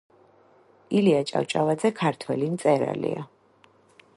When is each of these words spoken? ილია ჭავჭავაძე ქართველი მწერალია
ილია 1.01 1.19
ჭავჭავაძე 1.31 1.91
ქართველი 2.01 2.49
მწერალია 2.55 3.27